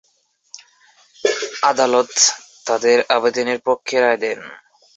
আদালত 1.63 2.11
তাদের 2.65 2.97
আবেদনের 3.09 3.59
পক্ষে 3.65 3.97
রায় 3.99 4.19
দেন। 4.23 4.39